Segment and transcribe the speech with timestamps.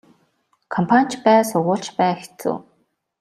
[0.73, 2.53] Компани ч бай сургууль ч бай хэцүү.